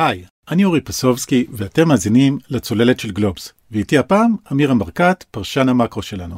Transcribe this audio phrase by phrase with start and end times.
[0.00, 6.02] היי, אני אורי פסובסקי ואתם מאזינים לצוללת של גלובס, ואיתי הפעם אמירם ברקת, פרשן המקרו
[6.02, 6.36] שלנו.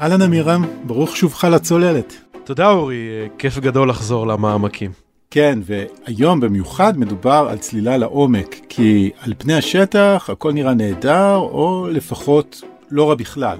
[0.00, 2.14] אהלן אמירם, ברוך שובך לצוללת.
[2.44, 4.90] תודה אורי, כיף גדול לחזור למעמקים.
[5.30, 11.88] כן, והיום במיוחד מדובר על צלילה לעומק, כי על פני השטח הכל נראה נהדר, או
[11.90, 13.58] לפחות לא רע בכלל.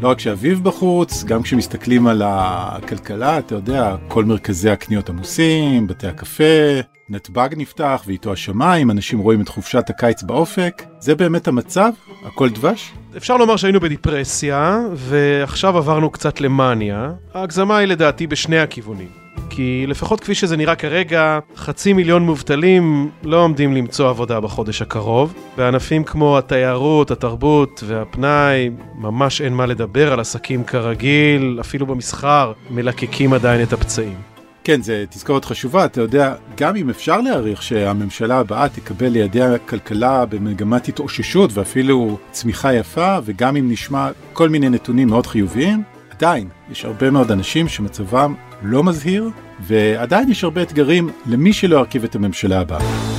[0.00, 6.06] לא רק שאביב בחוץ, גם כשמסתכלים על הכלכלה, אתה יודע, כל מרכזי הקניות עמוסים, בתי
[6.06, 10.82] הקפה, נתב"ג נפתח ואיתו השמיים, אנשים רואים את חופשת הקיץ באופק.
[10.98, 11.90] זה באמת המצב?
[12.26, 12.92] הכל דבש?
[13.16, 17.12] אפשר לומר שהיינו בדיפרסיה, ועכשיו עברנו קצת למאניה.
[17.34, 19.23] ההגזמה היא לדעתי בשני הכיוונים.
[19.50, 25.34] כי לפחות כפי שזה נראה כרגע, חצי מיליון מובטלים לא עומדים למצוא עבודה בחודש הקרוב.
[25.56, 33.32] בענפים כמו התיירות, התרבות והפנאי, ממש אין מה לדבר על עסקים כרגיל, אפילו במסחר, מלקקים
[33.32, 34.34] עדיין את הפצעים.
[34.64, 40.26] כן, זו תזכורת חשובה, אתה יודע, גם אם אפשר להעריך שהממשלה הבאה תקבל לידי הכלכלה
[40.26, 46.84] במגמת התאוששות ואפילו צמיחה יפה, וגם אם נשמע כל מיני נתונים מאוד חיוביים, עדיין יש
[46.84, 48.34] הרבה מאוד אנשים שמצבם
[48.66, 53.14] לא מזהיר, ועדיין יש הרבה אתגרים למי שלא ירכיב את הממשלה הבאה.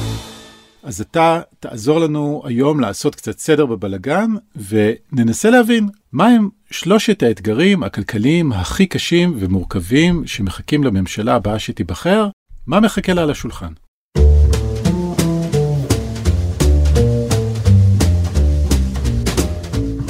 [0.84, 4.32] אז אתה תעזור לנו היום לעשות קצת סדר בבלגן,
[4.70, 12.28] וננסה להבין מהם שלושת האתגרים הכלכליים הכי קשים ומורכבים שמחכים לממשלה הבאה שתיבחר,
[12.68, 13.74] מה מחכה לה על השולחן.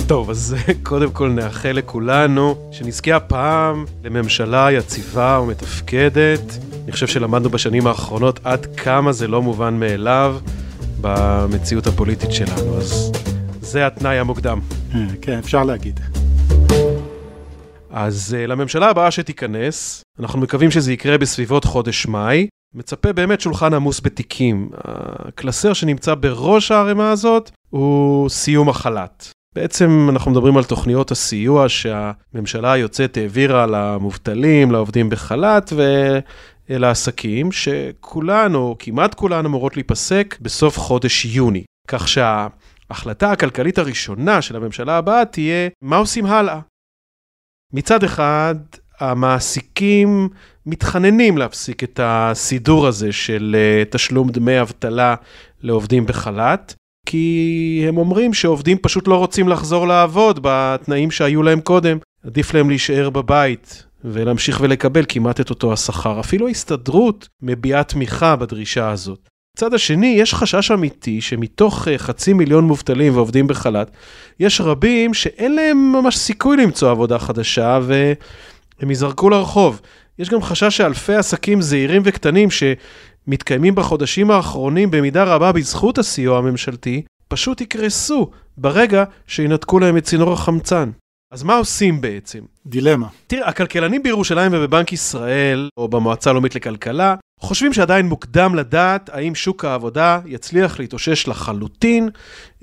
[0.08, 6.58] טוב, אז קודם כל נאחל לכולנו שנזכה הפעם לממשלה יציבה ומתפקדת.
[6.84, 10.38] אני חושב שלמדנו בשנים האחרונות עד כמה זה לא מובן מאליו
[11.02, 13.12] במציאות הפוליטית שלנו, אז
[13.62, 14.60] זה התנאי המוקדם.
[15.22, 16.00] כן, אפשר להגיד.
[17.90, 22.48] אז uh, לממשלה הבאה שתיכנס, אנחנו מקווים שזה יקרה בסביבות חודש מאי.
[22.74, 24.70] מצפה באמת שולחן עמוס בתיקים.
[24.74, 29.35] הקלסר שנמצא בראש הערימה הזאת הוא סיום החל"ת.
[29.56, 35.74] בעצם אנחנו מדברים על תוכניות הסיוע שהממשלה היוצאת העבירה למובטלים, לעובדים בחל"ת
[36.70, 41.64] ולעסקים, שכולן או כמעט כולן אמורות להיפסק בסוף חודש יוני.
[41.88, 46.60] כך שההחלטה הכלכלית הראשונה של הממשלה הבאה תהיה מה עושים הלאה.
[47.74, 48.56] מצד אחד,
[49.00, 50.30] המעסיקים
[50.66, 55.16] מתחננים להפסיק את הסידור הזה של אה, תשלום דמי אבטלה
[55.62, 56.76] לעובדים בחל"ת.
[57.06, 61.98] כי הם אומרים שעובדים פשוט לא רוצים לחזור לעבוד בתנאים שהיו להם קודם.
[62.26, 66.20] עדיף להם להישאר בבית ולהמשיך ולקבל כמעט את אותו השכר.
[66.20, 69.30] אפילו ההסתדרות מביעה תמיכה בדרישה הזאת.
[69.58, 73.92] מצד השני, יש חשש אמיתי שמתוך אה, חצי מיליון מובטלים ועובדים בחל"ת,
[74.40, 79.82] יש רבים שאין להם ממש סיכוי למצוא עבודה חדשה והם ייזרקו לרחוב.
[80.20, 82.64] יש גם חשש שאלפי עסקים זעירים וקטנים ש...
[83.28, 90.34] מתקיימים בחודשים האחרונים במידה רבה בזכות הסיוע הממשלתי, פשוט יקרסו ברגע שינתקו להם את צינור
[90.34, 90.92] החמצן.
[91.34, 92.40] אז מה עושים בעצם?
[92.66, 93.08] דילמה.
[93.28, 99.66] תראה, הכלכלנים בירושלים ובבנק ישראל, או במועצה הלאומית לכלכלה, חושבים שעדיין מוקדם לדעת האם שוק
[99.66, 102.10] העבודה יצליח להתאושש לחלוטין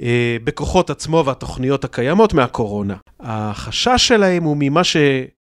[0.02, 2.96] אה, בכוחות עצמו והתוכניות הקיימות מהקורונה.
[3.20, 4.84] החשש שלהם הוא ממה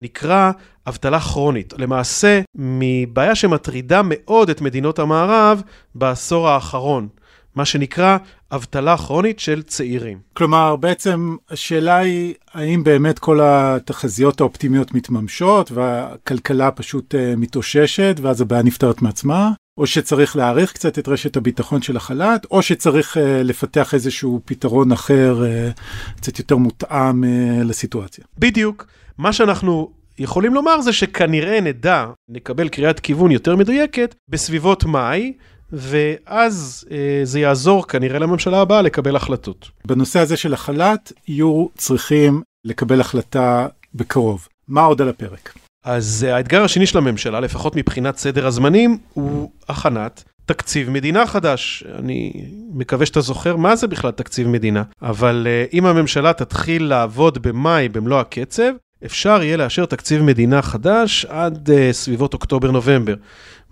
[0.05, 0.51] שנקרא
[0.89, 1.75] אבטלה כרונית.
[1.79, 5.63] למעשה, מבעיה שמטרידה מאוד את מדינות המערב
[5.95, 7.09] בעשור האחרון.
[7.55, 8.17] מה שנקרא
[8.53, 10.19] אבטלה כרונית של צעירים.
[10.33, 18.41] כלומר, בעצם השאלה היא, האם באמת כל התחזיות האופטימיות מתממשות והכלכלה פשוט uh, מתאוששת ואז
[18.41, 19.51] הבעיה נפתרת מעצמה?
[19.79, 24.93] או שצריך להעריך קצת את רשת הביטחון של החל"ת, או שצריך uh, לפתח איזשהו פתרון
[24.93, 27.27] אחר, uh, קצת יותר מותאם uh,
[27.65, 28.25] לסיטואציה.
[28.39, 28.87] בדיוק.
[29.19, 35.33] מה שאנחנו יכולים לומר זה שכנראה נדע, נקבל קריאת כיוון יותר מדויקת בסביבות מאי,
[35.73, 39.71] ואז אה, זה יעזור כנראה לממשלה הבאה לקבל החלטות.
[39.87, 44.49] בנושא הזה של החל"ת יהיו צריכים לקבל החלטה בקרוב.
[44.69, 45.55] מה עוד על הפרק?
[45.85, 51.85] אז אה, האתגר השני של הממשלה, לפחות מבחינת סדר הזמנים, הוא הכנת תקציב מדינה חדש.
[51.99, 52.33] אני
[52.73, 54.83] מקווה שאתה זוכר מה זה בכלל תקציב מדינה.
[55.03, 58.73] אבל uh, אם הממשלה תתחיל לעבוד במאי במלוא הקצב,
[59.05, 63.15] אפשר יהיה לאשר תקציב מדינה חדש עד uh, סביבות אוקטובר-נובמבר.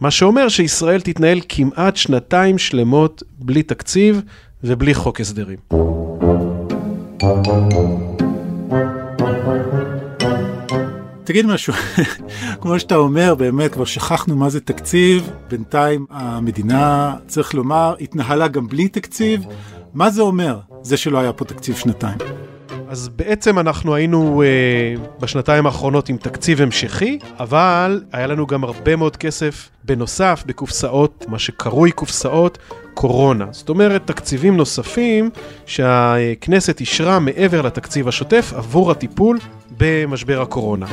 [0.00, 4.22] מה שאומר שישראל תתנהל כמעט שנתיים שלמות בלי תקציב
[4.64, 5.58] ובלי חוק הסדרים.
[11.24, 11.72] תגיד משהו,
[12.60, 18.68] כמו שאתה אומר, באמת כבר שכחנו מה זה תקציב, בינתיים המדינה, צריך לומר, התנהלה גם
[18.68, 19.44] בלי תקציב.
[19.94, 22.18] מה זה אומר, זה שלא היה פה תקציב שנתיים?
[22.88, 28.96] אז בעצם אנחנו היינו אה, בשנתיים האחרונות עם תקציב המשכי, אבל היה לנו גם הרבה
[28.96, 32.58] מאוד כסף בנוסף בקופסאות, מה שקרוי קופסאות
[32.94, 33.46] קורונה.
[33.50, 35.30] זאת אומרת, תקציבים נוספים
[35.66, 39.38] שהכנסת אישרה מעבר לתקציב השוטף עבור הטיפול
[39.78, 40.86] במשבר הקורונה.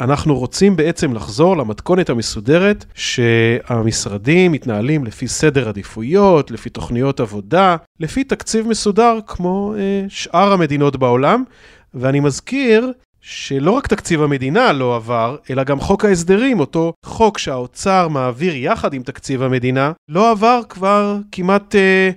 [0.00, 8.24] אנחנו רוצים בעצם לחזור למתכונת המסודרת שהמשרדים מתנהלים לפי סדר עדיפויות, לפי תוכניות עבודה, לפי
[8.24, 11.44] תקציב מסודר כמו אה, שאר המדינות בעולם.
[11.94, 18.08] ואני מזכיר שלא רק תקציב המדינה לא עבר, אלא גם חוק ההסדרים, אותו חוק שהאוצר
[18.08, 21.74] מעביר יחד עם תקציב המדינה, לא עבר כבר כמעט...
[21.74, 22.10] אה,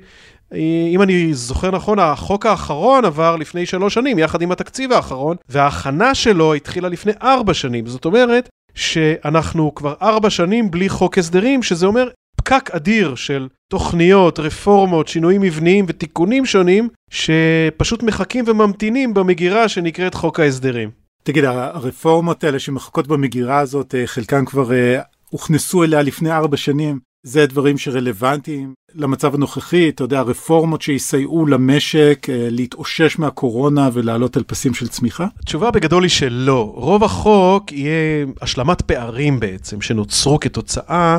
[0.94, 6.16] אם אני זוכר נכון, החוק האחרון עבר לפני שלוש שנים, יחד עם התקציב האחרון, וההכנה
[6.16, 7.86] שלו התחילה לפני ארבע שנים.
[7.86, 12.10] זאת אומרת שאנחנו כבר ארבע שנים בלי חוק הסדרים, שזה אומר
[12.44, 20.40] פקק אדיר של תוכניות, רפורמות, שינויים מבניים ותיקונים שונים, שפשוט מחכים וממתינים במגירה שנקראת חוק
[20.40, 20.92] ההסדרים.
[21.24, 27.00] תגיד, הרפורמות האלה שמחכות במגירה הזאת, אה, חלקן כבר אה, הוכנסו אליה לפני ארבע שנים.
[27.26, 34.44] זה דברים שרלוונטיים למצב הנוכחי, אתה יודע, רפורמות שיסייעו למשק אה, להתאושש מהקורונה ולעלות על
[34.48, 35.28] פסים של צמיחה?
[35.40, 36.74] התשובה בגדול היא שלא.
[36.76, 41.18] רוב החוק יהיה השלמת פערים בעצם, שנוצרו כתוצאה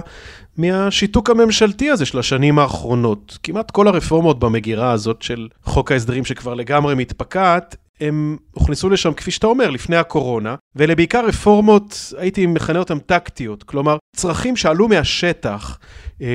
[0.56, 3.38] מהשיתוק הממשלתי הזה של השנים האחרונות.
[3.42, 9.31] כמעט כל הרפורמות במגירה הזאת של חוק ההסדרים שכבר לגמרי מתפקעת, הם הוכנסו לשם, כפי
[9.31, 15.79] שאתה אומר, לפני הקורונה, ואלה בעיקר רפורמות, הייתי מכנה אותן טקטיות, כלומר, צרכים שעלו מהשטח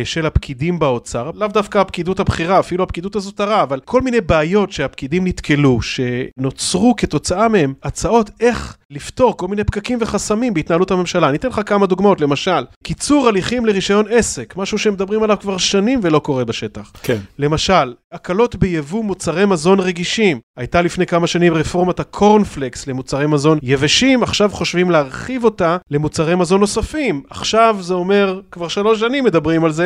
[0.04, 5.28] של הפקידים באוצר, לאו דווקא הפקידות הבכירה, אפילו הפקידות הזוטרה, אבל כל מיני בעיות שהפקידים
[5.28, 11.30] נתקלו, שנוצרו כתוצאה מהם הצעות איך לפתור כל מיני פקקים וחסמים בהתנהלות הממשלה.
[11.30, 16.00] אני אתן לך כמה דוגמאות, למשל, קיצור הליכים לרישיון עסק, משהו שמדברים עליו כבר שנים
[16.04, 16.92] ולא קורה בשטח.
[17.04, 17.18] כן.
[17.40, 20.40] למשל, הקלות ביבוא מוצרי מזון רגישים.
[20.58, 26.60] הייתה לפני כמה שנים רפורמת הקורנפלקס למוצרי מזון יבשים, עכשיו חושבים להרחיב אותה למוצרי מזון
[26.60, 27.24] נוספים.
[27.30, 29.79] עכשיו זה אומר, כבר שלוש שנים מדברים על זה,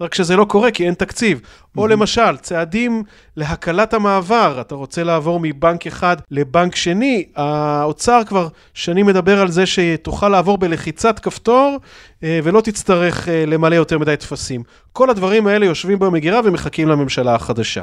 [0.00, 1.40] רק שזה לא קורה כי אין תקציב.
[1.78, 3.02] או למשל, צעדים
[3.36, 9.66] להקלת המעבר, אתה רוצה לעבור מבנק אחד לבנק שני, האוצר כבר שנים מדבר על זה
[9.66, 11.76] שתוכל לעבור בלחיצת כפתור
[12.24, 14.62] אה, ולא תצטרך אה, למלא יותר מדי טפסים.
[14.92, 17.82] כל הדברים האלה יושבים במגירה ומחכים לממשלה החדשה.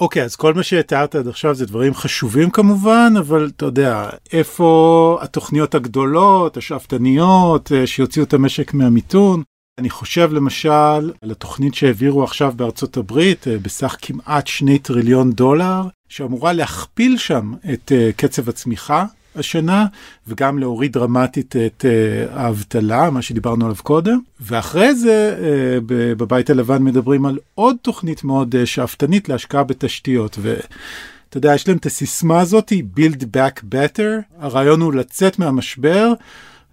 [0.00, 4.08] אוקיי, okay, אז כל מה שתיארת עד עכשיו זה דברים חשובים כמובן, אבל אתה יודע,
[4.32, 9.42] איפה התוכניות הגדולות, השאפתניות, אה, שיוציאו את המשק מהמיתון?
[9.78, 15.82] אני חושב למשל על התוכנית שהעבירו עכשיו בארצות הברית אה, בסך כמעט שני טריליון דולר,
[16.08, 19.04] שאמורה להכפיל שם את uh, קצב הצמיחה
[19.36, 19.86] השנה,
[20.28, 24.18] וגם להוריד דרמטית את uh, האבטלה, מה שדיברנו עליו קודם.
[24.40, 25.36] ואחרי זה
[25.86, 30.36] בבית הלבן מדברים על עוד תוכנית מאוד שאפתנית להשקעה בתשתיות.
[30.40, 30.56] ו...
[31.28, 34.38] אתה יודע, יש להם את הסיסמה הזאת, Build Back Better.
[34.38, 36.12] הרעיון הוא לצאת מהמשבר,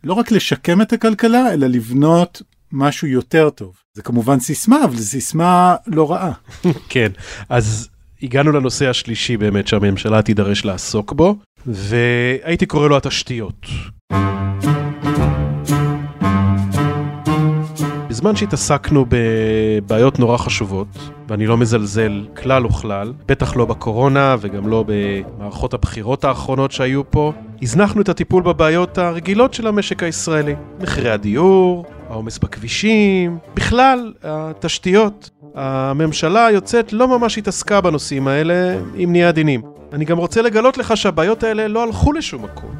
[0.03, 3.75] לא רק לשקם את הכלכלה, אלא לבנות משהו יותר טוב.
[3.93, 6.31] זה כמובן סיסמה, אבל זו סיסמה לא רעה.
[6.89, 7.11] כן,
[7.49, 7.89] אז
[8.21, 11.35] הגענו לנושא השלישי באמת שהממשלה תידרש לעסוק בו,
[11.65, 13.65] והייתי קורא לו התשתיות.
[18.25, 20.87] בזמן שהתעסקנו בבעיות נורא חשובות,
[21.27, 27.33] ואני לא מזלזל כלל וכלל, בטח לא בקורונה וגם לא במערכות הבחירות האחרונות שהיו פה,
[27.61, 30.55] הזנחנו את הטיפול בבעיות הרגילות של המשק הישראלי.
[30.81, 35.29] מחירי הדיור, העומס בכבישים, בכלל, התשתיות.
[35.55, 39.61] הממשלה היוצאת לא ממש התעסקה בנושאים האלה, אם נהיה עדינים.
[39.93, 42.71] אני גם רוצה לגלות לך שהבעיות האלה לא הלכו לשום מקום.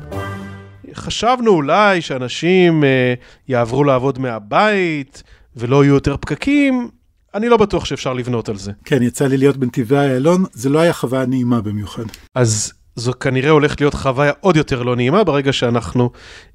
[0.95, 3.13] חשבנו אולי שאנשים אה,
[3.47, 5.23] יעברו לעבוד מהבית
[5.55, 6.89] ולא יהיו יותר פקקים,
[7.33, 8.71] אני לא בטוח שאפשר לבנות על זה.
[8.85, 12.03] כן, יצא לי להיות בנתיבי איילון, זה לא היה חוויה נעימה במיוחד.
[12.35, 16.09] אז זו כנראה הולכת להיות חוויה עוד יותר לא נעימה ברגע שאנחנו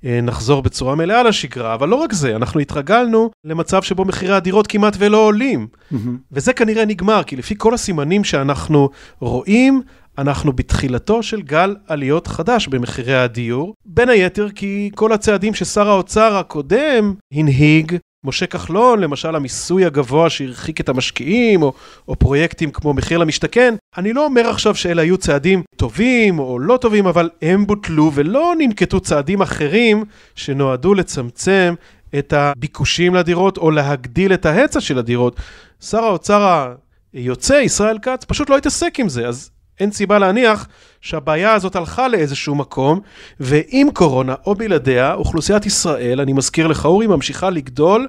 [0.04, 4.66] אה, נחזור בצורה מלאה לשגרה, אבל לא רק זה, אנחנו התרגלנו למצב שבו מחירי הדירות
[4.66, 5.66] כמעט ולא עולים.
[5.72, 5.96] Mm-hmm.
[6.32, 8.88] וזה כנראה נגמר, כי לפי כל הסימנים שאנחנו
[9.20, 9.82] רואים,
[10.18, 16.36] אנחנו בתחילתו של גל עליות חדש במחירי הדיור, בין היתר כי כל הצעדים ששר האוצר
[16.36, 21.72] הקודם הנהיג משה כחלון, למשל המיסוי הגבוה שהרחיק את המשקיעים, או,
[22.08, 26.76] או פרויקטים כמו מחיר למשתכן, אני לא אומר עכשיו שאלה היו צעדים טובים או לא
[26.76, 31.74] טובים, אבל הם בוטלו ולא ננקטו צעדים אחרים שנועדו לצמצם
[32.18, 35.36] את הביקושים לדירות או להגדיל את ההיצע של הדירות.
[35.80, 36.74] שר האוצר
[37.12, 39.50] היוצא, ישראל כץ, פשוט לא התעסק עם זה, אז
[39.80, 40.68] אין סיבה להניח
[41.00, 43.00] שהבעיה הזאת הלכה לאיזשהו מקום,
[43.40, 48.08] ועם קורונה או בלעדיה, אוכלוסיית ישראל, אני מזכיר לך, אורי, ממשיכה לגדול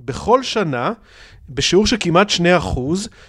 [0.00, 0.92] בכל שנה
[1.48, 2.78] בשיעור של כמעט 2%,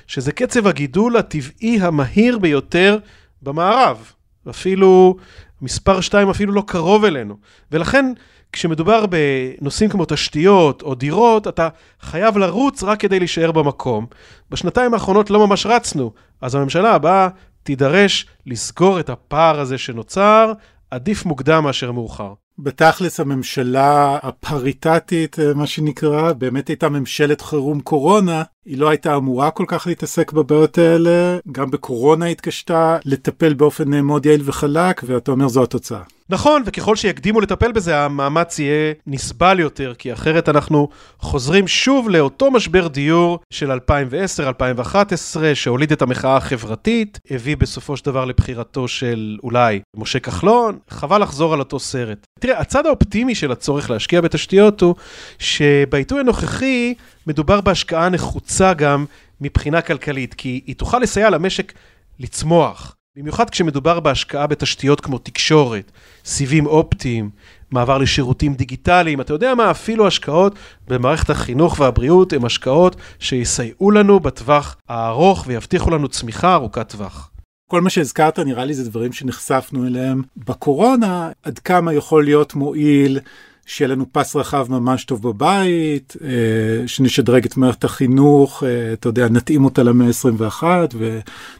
[0.07, 2.97] שזה קצב הגידול הטבעי המהיר ביותר
[3.41, 4.11] במערב.
[4.49, 5.15] אפילו
[5.61, 7.37] מספר 2 אפילו לא קרוב אלינו.
[7.71, 8.13] ולכן,
[8.51, 11.69] כשמדובר בנושאים כמו תשתיות או דירות, אתה
[12.01, 14.05] חייב לרוץ רק כדי להישאר במקום.
[14.51, 16.11] בשנתיים האחרונות לא ממש רצנו,
[16.41, 17.27] אז הממשלה הבאה
[17.65, 20.53] תידרש לסגור את הפער הזה שנוצר,
[20.91, 22.33] עדיף מוקדם מאשר מאוחר.
[22.59, 29.51] בתכלס הממשלה הפריטטית, אה, מה שנקרא, באמת הייתה ממשלת חירום קורונה, היא לא הייתה אמורה
[29.51, 35.31] כל כך להתעסק בבעיות האלה, גם בקורונה התקשתה לטפל באופן אה, מאוד יעיל וחלק, ואתה
[35.31, 36.01] אומר זו התוצאה.
[36.29, 40.89] נכון, וככל שיקדימו לטפל בזה, המאמץ יהיה נסבל יותר, כי אחרת אנחנו
[41.19, 48.25] חוזרים שוב לאותו משבר דיור של 2010-2011, שהוליד את המחאה החברתית, הביא בסופו של דבר
[48.25, 52.25] לבחירתו של אולי משה כחלון, חבל לחזור על אותו סרט.
[52.39, 54.95] תראה, הצד האופטימי של הצורך להשקיע בתשתיות הוא
[55.39, 56.93] שבעיתוי הנוכחי
[57.27, 59.05] מדובר בהשקעה נחוצה גם
[59.41, 61.73] מבחינה כלכלית, כי היא תוכל לסייע למשק
[62.19, 62.95] לצמוח.
[63.17, 65.91] במיוחד כשמדובר בהשקעה בתשתיות כמו תקשורת,
[66.25, 67.29] סיבים אופטיים,
[67.71, 70.55] מעבר לשירותים דיגיטליים, אתה יודע מה, אפילו השקעות
[70.87, 77.31] במערכת החינוך והבריאות הן השקעות שיסייעו לנו בטווח הארוך ויבטיחו לנו צמיחה ארוכת טווח.
[77.69, 83.19] כל מה שהזכרת נראה לי זה דברים שנחשפנו אליהם בקורונה, עד כמה יכול להיות מועיל
[83.65, 89.29] שיהיה לנו פס רחב ממש טוב בבית, אה, שנשדרג את מערכת החינוך, אה, אתה יודע,
[89.29, 90.63] נתאים אותה למאה ה-21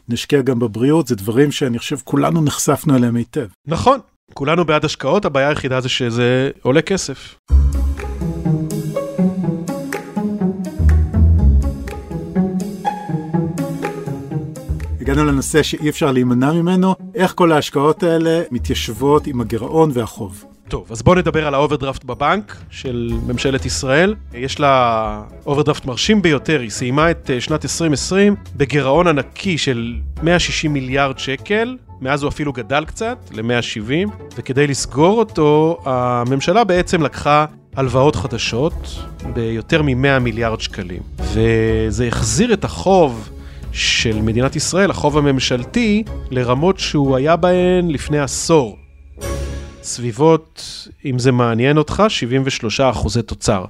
[0.08, 3.46] ונשקיע גם בבריאות, זה דברים שאני חושב כולנו נחשפנו אליהם היטב.
[3.66, 3.98] נכון,
[4.34, 7.34] כולנו בעד השקעות, הבעיה היחידה זה שזה עולה כסף.
[15.00, 20.44] הגענו לנושא שאי אפשר להימנע ממנו, איך כל ההשקעות האלה מתיישבות עם הגירעון והחוב.
[20.68, 24.14] טוב, אז בואו נדבר על האוברדרפט בבנק של ממשלת ישראל.
[24.34, 30.72] יש לה אוברדרפט מרשים ביותר, היא סיימה את אה, שנת 2020 בגירעון ענקי של 160
[30.72, 37.44] מיליארד שקל, מאז הוא אפילו גדל קצת ל-170, וכדי לסגור אותו, הממשלה בעצם לקחה
[37.76, 38.98] הלוואות חדשות
[39.34, 41.02] ביותר מ-100 מיליארד שקלים.
[41.18, 43.30] וזה החזיר את החוב
[43.72, 48.76] של מדינת ישראל, החוב הממשלתי, לרמות שהוא היה בהן לפני עשור.
[49.86, 53.64] סביבות, אם זה מעניין אותך, 73 אחוזי תוצר.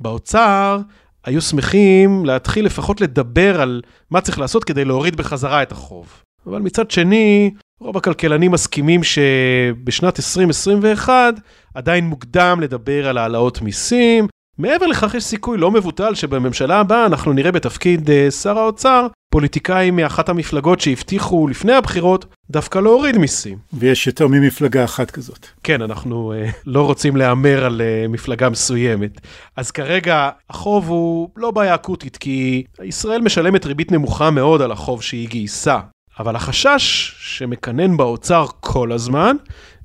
[0.00, 0.78] באוצר
[1.24, 6.06] היו שמחים להתחיל לפחות לדבר על מה צריך לעשות כדי להוריד בחזרה את החוב.
[6.46, 7.50] אבל מצד שני,
[7.80, 11.34] רוב הכלכלנים מסכימים שבשנת 2021
[11.74, 14.26] עדיין מוקדם לדבר על העלאות מיסים,
[14.58, 19.96] מעבר לכך יש סיכוי לא מבוטל שבממשלה הבאה אנחנו נראה בתפקיד uh, שר האוצר פוליטיקאים
[19.96, 23.58] מאחת המפלגות שהבטיחו לפני הבחירות דווקא להוריד מיסים.
[23.72, 25.46] ויש יותר ממפלגה אחת כזאת.
[25.62, 29.20] כן, אנחנו uh, לא רוצים להמר על uh, מפלגה מסוימת.
[29.56, 35.02] אז כרגע החוב הוא לא בעיה אקוטית, כי ישראל משלמת ריבית נמוכה מאוד על החוב
[35.02, 35.78] שהיא גייסה.
[36.18, 39.36] אבל החשש שמקנן באוצר כל הזמן,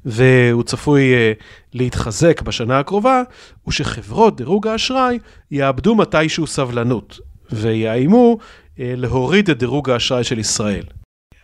[0.07, 3.21] והוא צפוי uh, להתחזק בשנה הקרובה,
[3.63, 5.19] הוא שחברות דירוג האשראי
[5.51, 7.19] יאבדו מתישהו סבלנות,
[7.51, 10.83] ויאיימו uh, להוריד את דירוג האשראי של ישראל.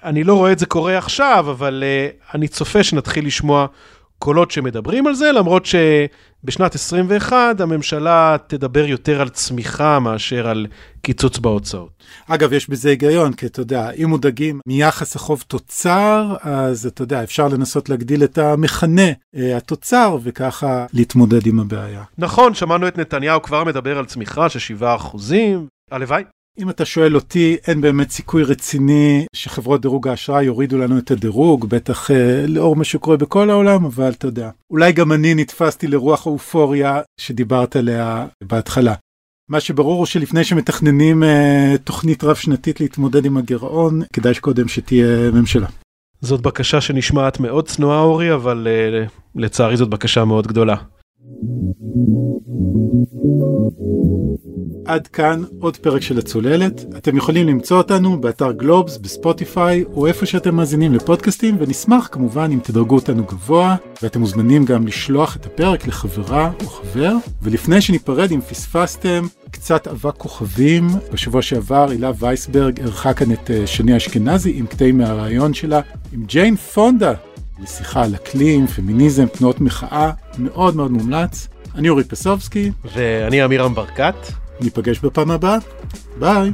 [0.04, 3.68] אני לא רואה את זה קורה עכשיו, אבל uh, אני צופה שנתחיל לשמוע
[4.24, 10.68] קולות שמדברים על זה, למרות שבשנת 21 הממשלה תדבר יותר על צמיחה מאשר על
[11.02, 12.04] קיצוץ בהוצאות.
[12.28, 17.24] אגב, יש בזה היגיון, כי אתה יודע, אם מודאגים מיחס החוב תוצר, אז אתה יודע,
[17.24, 22.04] אפשר לנסות להגדיל את המכנה אה, התוצר, וככה להתמודד עם הבעיה.
[22.18, 26.24] נכון, שמענו את נתניהו כבר מדבר על צמיחה של 7 אחוזים, הלוואי.
[26.60, 31.70] אם אתה שואל אותי, אין באמת סיכוי רציני שחברות דירוג האשראי יורידו לנו את הדירוג,
[31.70, 34.50] בטח אה, לאור מה שקורה בכל העולם, אבל אתה יודע.
[34.72, 38.94] אולי גם אני נתפסתי לרוח האופוריה שדיברת עליה בהתחלה.
[39.50, 45.32] מה שברור הוא שלפני שמתכננים אה, תוכנית רב שנתית להתמודד עם הגירעון, כדאי שקודם שתהיה
[45.32, 45.68] ממשלה.
[46.22, 49.06] זאת בקשה שנשמעת מאוד צנועה אורי, אבל אה,
[49.36, 50.76] לצערי זאת בקשה מאוד גדולה.
[54.86, 56.86] עד כאן עוד פרק של הצוללת.
[56.98, 62.60] אתם יכולים למצוא אותנו באתר גלובס, בספוטיפיי, או איפה שאתם מאזינים לפודקאסטים, ונשמח כמובן אם
[62.64, 67.14] תדרגו אותנו גבוה, ואתם מוזמנים גם לשלוח את הפרק לחברה או חבר.
[67.42, 70.88] ולפני שניפרד, אם פספסתם, קצת אבק כוכבים.
[71.14, 75.82] בשבוע שעבר הילה וייסברג ערכה כאן את אה, שני אשכנזי עם קטעים מהרעיון שלה
[76.14, 77.14] עם ג'יין פונדה.
[77.64, 81.48] לשיחה על אקלים, פמיניזם, תנועות מחאה, מאוד מאוד מומלץ.
[81.76, 82.72] אני אורי פסובסקי.
[82.94, 84.43] ואני עמירם ברקת.
[84.64, 85.58] ניפגש בפעם הבאה.
[86.20, 86.52] ביי.